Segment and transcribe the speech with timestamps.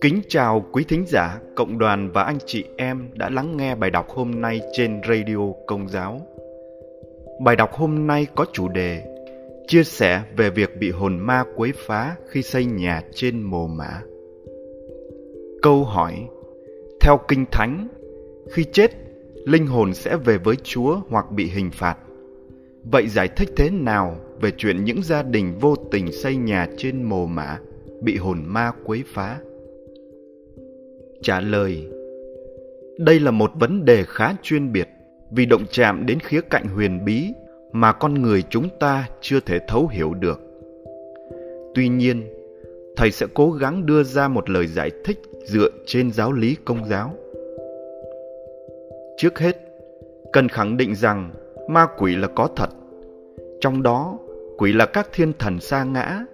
[0.00, 3.90] Kính chào quý thính giả, cộng đoàn và anh chị em đã lắng nghe bài
[3.90, 5.36] đọc hôm nay trên Radio
[5.66, 6.20] Công giáo.
[7.40, 9.04] Bài đọc hôm nay có chủ đề
[9.66, 14.02] chia sẻ về việc bị hồn ma quấy phá khi xây nhà trên mồ mả.
[15.62, 16.28] Câu hỏi
[17.00, 17.88] Theo Kinh Thánh,
[18.52, 18.90] khi chết,
[19.44, 21.96] linh hồn sẽ về với Chúa hoặc bị hình phạt.
[22.92, 27.02] Vậy giải thích thế nào về chuyện những gia đình vô tình xây nhà trên
[27.02, 27.58] mồ mả
[28.02, 29.38] bị hồn ma quấy phá?
[31.22, 31.88] Trả lời
[32.98, 34.88] Đây là một vấn đề khá chuyên biệt
[35.30, 37.32] vì động chạm đến khía cạnh huyền bí
[37.72, 40.40] mà con người chúng ta chưa thể thấu hiểu được.
[41.74, 42.22] Tuy nhiên,
[42.96, 46.88] thầy sẽ cố gắng đưa ra một lời giải thích dựa trên giáo lý công
[46.88, 47.14] giáo.
[49.16, 49.56] Trước hết,
[50.32, 51.30] cần khẳng định rằng
[51.68, 52.70] ma quỷ là có thật.
[53.60, 54.18] Trong đó,
[54.58, 56.24] quỷ là các thiên thần sa ngã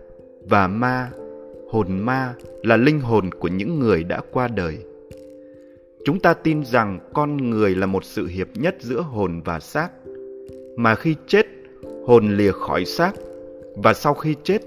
[0.48, 1.10] và ma
[1.77, 4.79] hồn ma là linh hồn của những người đã qua đời.
[6.05, 9.88] Chúng ta tin rằng con người là một sự hiệp nhất giữa hồn và xác,
[10.77, 11.46] mà khi chết,
[12.07, 13.13] hồn lìa khỏi xác,
[13.74, 14.59] và sau khi chết,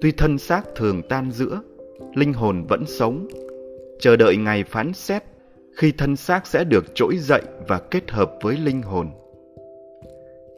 [0.00, 1.60] tuy thân xác thường tan giữa,
[2.14, 3.28] linh hồn vẫn sống,
[4.00, 5.22] chờ đợi ngày phán xét
[5.76, 9.08] khi thân xác sẽ được trỗi dậy và kết hợp với linh hồn.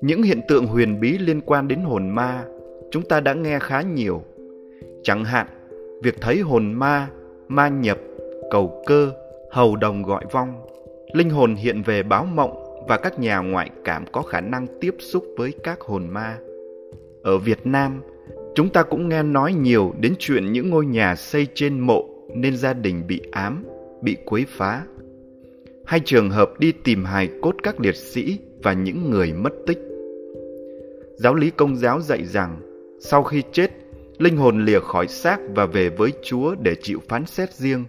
[0.00, 2.44] Những hiện tượng huyền bí liên quan đến hồn ma
[2.91, 4.22] chúng ta đã nghe khá nhiều.
[5.03, 5.47] Chẳng hạn,
[6.02, 7.08] việc thấy hồn ma,
[7.48, 7.98] ma nhập,
[8.50, 9.12] cầu cơ,
[9.50, 10.66] hầu đồng gọi vong,
[11.12, 14.94] linh hồn hiện về báo mộng và các nhà ngoại cảm có khả năng tiếp
[14.98, 16.38] xúc với các hồn ma.
[17.22, 18.03] Ở Việt Nam,
[18.55, 22.56] chúng ta cũng nghe nói nhiều đến chuyện những ngôi nhà xây trên mộ nên
[22.56, 23.64] gia đình bị ám,
[24.03, 24.83] bị quấy phá.
[25.84, 29.78] Hay trường hợp đi tìm hài cốt các liệt sĩ và những người mất tích.
[31.16, 32.56] Giáo lý công giáo dạy rằng
[33.00, 33.70] sau khi chết
[34.19, 37.84] linh hồn lìa khỏi xác và về với Chúa để chịu phán xét riêng.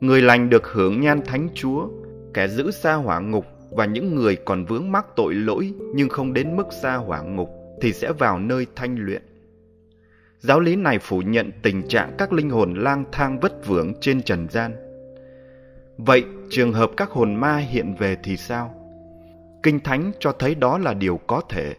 [0.00, 1.88] Người lành được hưởng nhan thánh Chúa,
[2.34, 6.32] kẻ giữ xa hỏa ngục và những người còn vướng mắc tội lỗi nhưng không
[6.32, 9.22] đến mức xa hỏa ngục thì sẽ vào nơi thanh luyện.
[10.38, 14.22] Giáo lý này phủ nhận tình trạng các linh hồn lang thang vất vưởng trên
[14.22, 14.76] trần gian.
[15.98, 18.74] Vậy trường hợp các hồn ma hiện về thì sao?
[19.62, 21.74] Kinh Thánh cho thấy đó là điều có thể.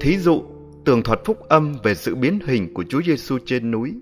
[0.00, 0.42] Thí dụ,
[0.90, 3.94] tường thuật phúc âm về sự biến hình của Chúa Giêsu trên núi.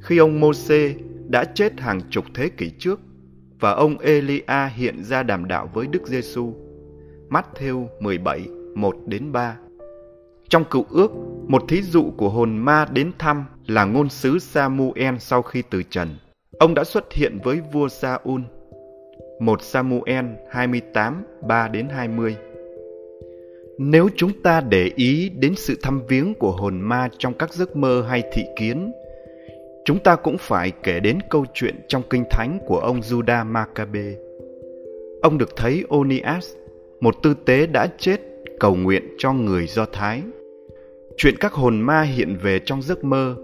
[0.00, 0.94] Khi ông Môsê
[1.28, 3.00] đã chết hàng chục thế kỷ trước
[3.60, 6.54] và ông Elia hiện ra đàm đạo với Đức Giêsu.
[7.30, 9.56] Matthew 17, 1 đến 3.
[10.48, 11.10] Trong cựu ước,
[11.46, 15.82] một thí dụ của hồn ma đến thăm là ngôn sứ Samuel sau khi từ
[15.82, 16.08] trần.
[16.58, 18.40] Ông đã xuất hiện với vua Saul.
[19.40, 22.36] 1 Samuel 28, 3 đến 20.
[23.78, 27.76] Nếu chúng ta để ý đến sự thăm viếng của hồn ma trong các giấc
[27.76, 28.92] mơ hay thị kiến,
[29.84, 34.14] chúng ta cũng phải kể đến câu chuyện trong kinh thánh của ông Judah Maccabe.
[35.22, 36.52] Ông được thấy Onias,
[37.00, 38.20] một tư tế đã chết,
[38.60, 40.22] cầu nguyện cho người Do Thái.
[41.16, 43.36] Chuyện các hồn ma hiện về trong giấc mơ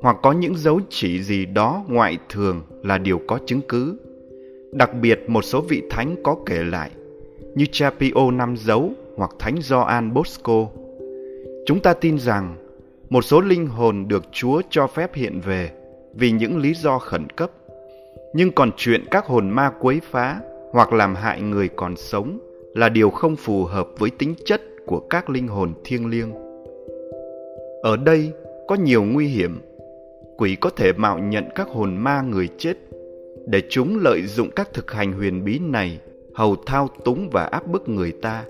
[0.00, 3.98] hoặc có những dấu chỉ gì đó ngoại thường là điều có chứng cứ.
[4.72, 6.90] Đặc biệt một số vị thánh có kể lại,
[7.54, 10.66] như Chapio năm dấu hoặc Thánh Gioan Bosco.
[11.66, 12.56] Chúng ta tin rằng
[13.10, 15.70] một số linh hồn được Chúa cho phép hiện về
[16.14, 17.50] vì những lý do khẩn cấp.
[18.34, 20.40] Nhưng còn chuyện các hồn ma quấy phá
[20.72, 22.38] hoặc làm hại người còn sống
[22.74, 26.32] là điều không phù hợp với tính chất của các linh hồn thiêng liêng.
[27.82, 28.32] Ở đây
[28.68, 29.60] có nhiều nguy hiểm.
[30.36, 32.74] Quỷ có thể mạo nhận các hồn ma người chết
[33.46, 35.98] để chúng lợi dụng các thực hành huyền bí này
[36.34, 38.44] hầu thao túng và áp bức người ta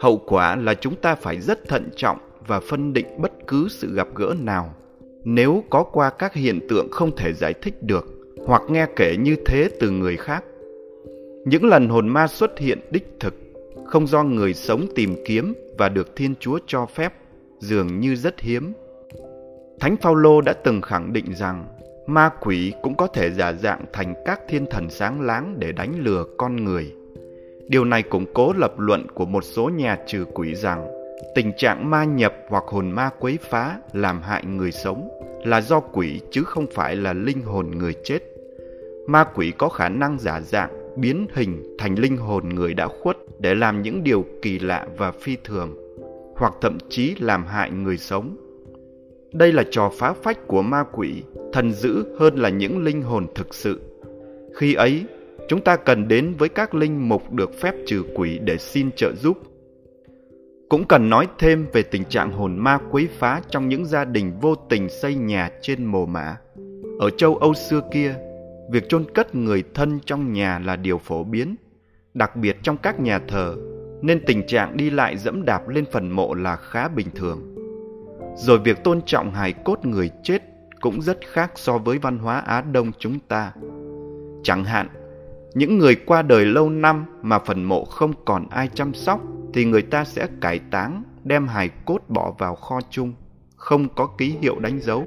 [0.00, 3.94] Hậu quả là chúng ta phải rất thận trọng và phân định bất cứ sự
[3.94, 4.74] gặp gỡ nào.
[5.24, 8.06] Nếu có qua các hiện tượng không thể giải thích được
[8.46, 10.44] hoặc nghe kể như thế từ người khác.
[11.44, 13.34] Những lần hồn ma xuất hiện đích thực,
[13.86, 17.12] không do người sống tìm kiếm và được Thiên Chúa cho phép,
[17.58, 18.72] dường như rất hiếm.
[19.80, 21.66] Thánh Phaolô đã từng khẳng định rằng
[22.06, 25.94] ma quỷ cũng có thể giả dạng thành các thiên thần sáng láng để đánh
[25.98, 26.92] lừa con người.
[27.68, 30.86] Điều này củng cố lập luận của một số nhà trừ quỷ rằng
[31.34, 35.08] tình trạng ma nhập hoặc hồn ma quấy phá làm hại người sống
[35.44, 38.18] là do quỷ chứ không phải là linh hồn người chết.
[39.06, 43.16] Ma quỷ có khả năng giả dạng, biến hình thành linh hồn người đã khuất
[43.38, 45.76] để làm những điều kỳ lạ và phi thường,
[46.36, 48.36] hoặc thậm chí làm hại người sống.
[49.32, 51.22] Đây là trò phá phách của ma quỷ,
[51.52, 53.80] thần dữ hơn là những linh hồn thực sự.
[54.54, 55.04] Khi ấy,
[55.48, 59.12] chúng ta cần đến với các linh mục được phép trừ quỷ để xin trợ
[59.14, 59.38] giúp.
[60.68, 64.32] Cũng cần nói thêm về tình trạng hồn ma quấy phá trong những gia đình
[64.40, 66.36] vô tình xây nhà trên mồ mả.
[66.98, 68.14] Ở châu Âu xưa kia,
[68.70, 71.56] việc chôn cất người thân trong nhà là điều phổ biến,
[72.14, 73.56] đặc biệt trong các nhà thờ,
[74.02, 77.54] nên tình trạng đi lại dẫm đạp lên phần mộ là khá bình thường.
[78.36, 80.42] Rồi việc tôn trọng hài cốt người chết
[80.80, 83.52] cũng rất khác so với văn hóa Á Đông chúng ta.
[84.42, 84.88] Chẳng hạn,
[85.56, 89.20] những người qua đời lâu năm mà phần mộ không còn ai chăm sóc
[89.54, 93.12] thì người ta sẽ cải táng, đem hài cốt bỏ vào kho chung,
[93.56, 95.04] không có ký hiệu đánh dấu.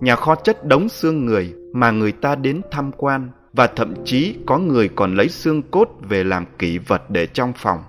[0.00, 4.36] Nhà kho chất đống xương người mà người ta đến tham quan và thậm chí
[4.46, 7.82] có người còn lấy xương cốt về làm kỷ vật để trong phòng.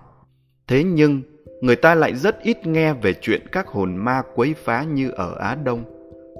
[0.68, 1.22] Thế nhưng,
[1.62, 5.36] người ta lại rất ít nghe về chuyện các hồn ma quấy phá như ở
[5.40, 5.84] Á Đông.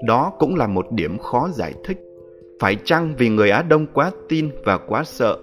[0.06, 1.98] Đó cũng là một điểm khó giải thích.
[2.62, 5.38] Phải chăng vì người Á Đông quá tin và quá sợ,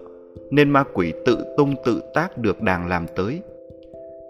[0.51, 3.41] nên ma quỷ tự tung tự tác được đàng làm tới?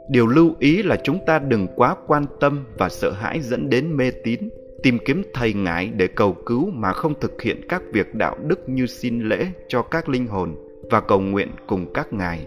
[0.10, 3.98] Điều lưu ý là chúng ta đừng quá quan tâm và sợ hãi dẫn đến
[3.98, 4.50] mê tín,
[4.84, 8.70] tìm kiếm thầy ngải để cầu cứu mà không thực hiện các việc đạo đức
[8.70, 10.56] như xin lễ cho các linh hồn
[10.92, 12.46] và cầu nguyện cùng các ngài.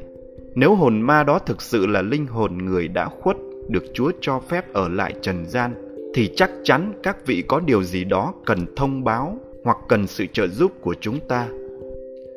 [0.55, 3.37] Nếu hồn ma đó thực sự là linh hồn người đã khuất,
[3.69, 5.75] được Chúa cho phép ở lại trần gian,
[6.15, 10.27] thì chắc chắn các vị có điều gì đó cần thông báo hoặc cần sự
[10.33, 11.49] trợ giúp của chúng ta.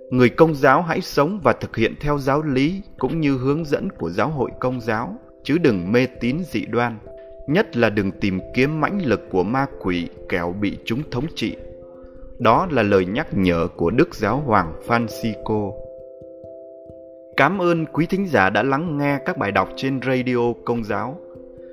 [0.10, 3.89] Người công giáo hãy sống và thực hiện theo giáo lý cũng như hướng dẫn
[3.89, 6.98] của giáo hội công giáo, chứ đừng mê tín dị đoan,
[7.48, 11.56] nhất là đừng tìm kiếm mãnh lực của ma quỷ kẻo bị chúng thống trị.
[12.39, 15.71] Đó là lời nhắc nhở của Đức Giáo Hoàng Francisco.
[17.38, 21.19] Cảm ơn quý thính giả đã lắng nghe các bài đọc trên radio Công giáo.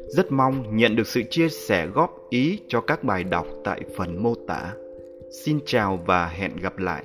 [0.08, 4.22] Rất mong nhận được sự chia sẻ góp ý cho các bài đọc tại phần
[4.22, 4.72] mô tả.
[5.32, 7.04] Xin chào và hẹn gặp lại.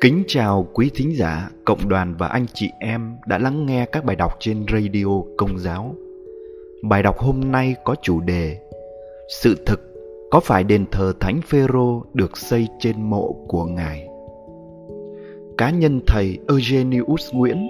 [0.00, 4.04] Kính chào quý thính giả, cộng đoàn và anh chị em đã lắng nghe các
[4.04, 5.06] bài đọc trên radio
[5.36, 5.94] Công giáo.
[6.88, 8.58] Bài đọc hôm nay có chủ đề
[9.42, 9.80] Sự thực
[10.30, 14.08] có phải đền thờ Thánh Phêrô được xây trên mộ của Ngài?
[15.58, 17.68] Cá nhân thầy Eugenius Nguyễn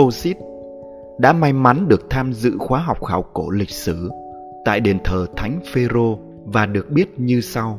[0.00, 0.36] Osit
[1.18, 4.10] đã may mắn được tham dự khóa học khảo cổ lịch sử
[4.64, 7.78] tại đền thờ Thánh Phêrô và được biết như sau.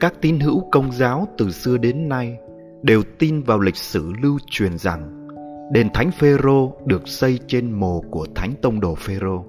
[0.00, 2.36] Các tín hữu công giáo từ xưa đến nay
[2.82, 5.28] đều tin vào lịch sử lưu truyền rằng
[5.72, 9.44] đền Thánh Phêrô được xây trên mồ của Thánh Tông đồ Phêrô.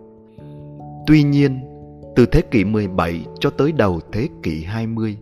[1.07, 1.59] Tuy nhiên,
[2.15, 5.17] từ thế kỷ 17 cho tới đầu thế kỷ 20,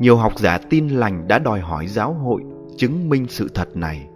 [0.00, 2.42] nhiều học giả tin lành đã đòi hỏi giáo hội
[2.76, 4.08] chứng minh sự thật này.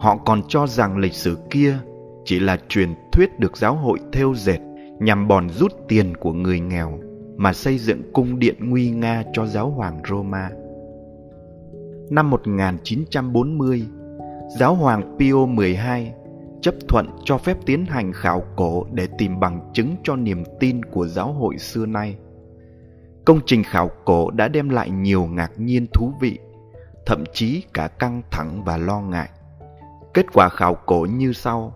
[0.00, 1.78] Họ còn cho rằng lịch sử kia
[2.24, 4.58] chỉ là truyền thuyết được giáo hội theo dệt
[4.98, 6.98] nhằm bòn rút tiền của người nghèo
[7.36, 10.50] mà xây dựng cung điện nguy nga cho giáo hoàng Roma
[12.10, 13.82] năm 1940,
[14.58, 16.12] giáo hoàng Pio XII
[16.62, 20.84] chấp thuận cho phép tiến hành khảo cổ để tìm bằng chứng cho niềm tin
[20.84, 22.16] của giáo hội xưa nay.
[23.24, 26.38] Công trình khảo cổ đã đem lại nhiều ngạc nhiên thú vị,
[27.06, 29.28] thậm chí cả căng thẳng và lo ngại.
[30.14, 31.74] Kết quả khảo cổ như sau.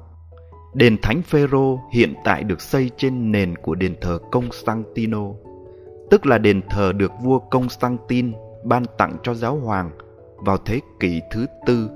[0.75, 5.25] Đền Thánh Phêrô hiện tại được xây trên nền của đền thờ Constantino,
[6.11, 9.91] tức là đền thờ được vua Constantine ban tặng cho giáo hoàng
[10.37, 11.91] vào thế kỷ thứ tư.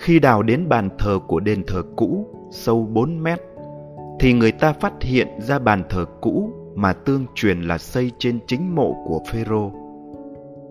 [0.00, 3.40] Khi đào đến bàn thờ của đền thờ cũ sâu 4 mét,
[4.20, 8.38] thì người ta phát hiện ra bàn thờ cũ mà tương truyền là xây trên
[8.46, 9.72] chính mộ của Phêrô.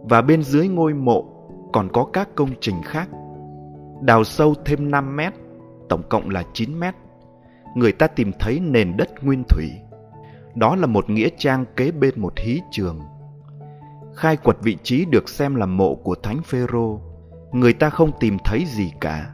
[0.03, 1.25] Và bên dưới ngôi mộ
[1.74, 3.10] còn có các công trình khác.
[4.01, 5.34] Đào sâu thêm 5 mét,
[5.89, 6.96] tổng cộng là 9 mét.
[7.75, 9.69] Người ta tìm thấy nền đất nguyên thủy.
[10.55, 13.00] Đó là một nghĩa trang kế bên một hí trường
[14.17, 17.00] khai quật vị trí được xem là mộ của Thánh Phêrô,
[17.59, 19.33] người ta không tìm thấy gì cả.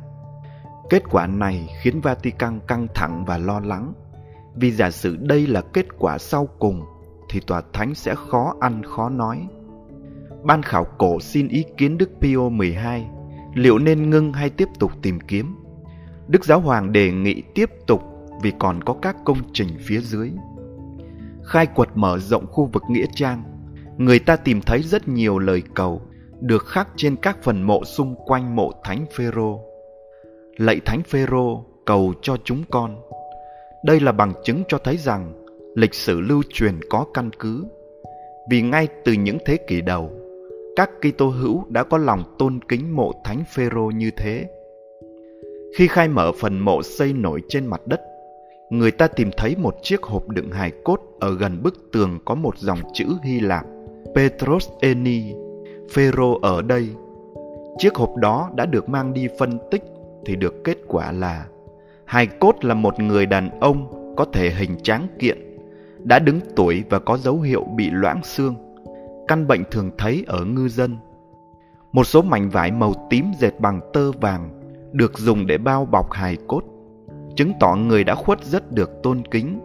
[0.89, 3.93] Kết quả này khiến Vatican căng thẳng và lo lắng,
[4.55, 6.81] vì giả sử đây là kết quả sau cùng
[7.29, 9.47] thì tòa thánh sẽ khó ăn khó nói.
[10.43, 13.07] Ban khảo cổ xin ý kiến Đức Pio 12,
[13.53, 15.55] liệu nên ngưng hay tiếp tục tìm kiếm.
[16.27, 18.03] Đức Giáo Hoàng đề nghị tiếp tục
[18.41, 20.31] vì còn có các công trình phía dưới.
[21.45, 23.43] Khai quật mở rộng khu vực Nghĩa Trang
[23.97, 26.01] người ta tìm thấy rất nhiều lời cầu
[26.43, 29.59] được khắc trên các phần mộ xung quanh mộ Thánh Phêrô.
[30.57, 33.01] Lạy Thánh Phêrô cầu cho chúng con.
[33.85, 35.33] Đây là bằng chứng cho thấy rằng
[35.75, 37.65] lịch sử lưu truyền có căn cứ.
[38.49, 40.11] Vì ngay từ những thế kỷ đầu,
[40.75, 44.45] các Kitô hữu đã có lòng tôn kính mộ Thánh Phêrô như thế.
[45.77, 48.01] Khi khai mở phần mộ xây nổi trên mặt đất,
[48.69, 52.35] người ta tìm thấy một chiếc hộp đựng hài cốt ở gần bức tường có
[52.35, 53.65] một dòng chữ Hy Lạp
[54.15, 55.33] Petros Eni,
[55.93, 56.89] Phêrô ở đây.
[57.77, 59.83] Chiếc hộp đó đã được mang đi phân tích
[60.25, 61.45] thì được kết quả là
[62.05, 65.57] hài cốt là một người đàn ông có thể hình tráng kiện,
[66.03, 68.55] đã đứng tuổi và có dấu hiệu bị loãng xương,
[69.27, 70.97] căn bệnh thường thấy ở ngư dân.
[71.91, 74.49] Một số mảnh vải màu tím dệt bằng tơ vàng
[74.91, 76.61] được dùng để bao bọc hài cốt,
[77.35, 79.59] chứng tỏ người đã khuất rất được tôn kính.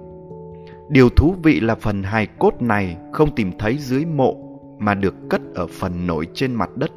[0.89, 4.48] Điều thú vị là phần hài cốt này không tìm thấy dưới mộ
[4.79, 6.91] mà được cất ở phần nổi trên mặt đất.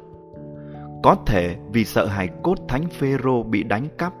[1.02, 4.12] Có thể vì sợ hài cốt thánh Phêrô bị đánh cắp,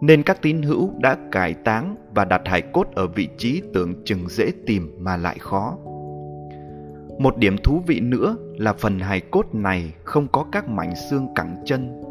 [0.00, 4.04] nên các tín hữu đã cải táng và đặt hài cốt ở vị trí tưởng
[4.04, 5.76] chừng dễ tìm mà lại khó.
[7.18, 11.28] Một điểm thú vị nữa là phần hài cốt này không có các mảnh xương
[11.34, 12.02] cẳng chân.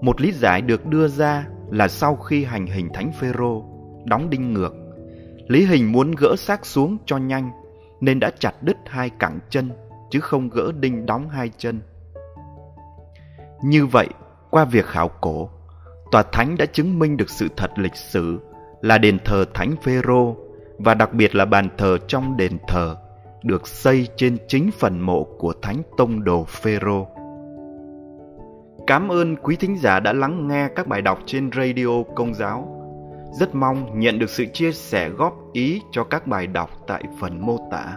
[0.00, 3.64] Một lý giải được đưa ra là sau khi hành hình thánh Phêrô
[4.04, 4.74] đóng đinh ngược,
[5.48, 7.50] Lý Hình muốn gỡ xác xuống cho nhanh
[8.00, 9.70] nên đã chặt đứt hai cẳng chân
[10.16, 11.80] chứ không gỡ đinh đóng hai chân.
[13.62, 14.08] Như vậy,
[14.50, 15.50] qua việc khảo cổ,
[16.12, 18.38] tòa thánh đã chứng minh được sự thật lịch sử
[18.80, 20.36] là đền thờ thánh Phêrô
[20.78, 22.96] và đặc biệt là bàn thờ trong đền thờ
[23.42, 27.06] được xây trên chính phần mộ của thánh tông đồ Phêrô.
[28.86, 32.82] Cảm ơn quý thính giả đã lắng nghe các bài đọc trên radio Công giáo.
[33.40, 37.46] Rất mong nhận được sự chia sẻ góp ý cho các bài đọc tại phần
[37.46, 37.96] mô tả.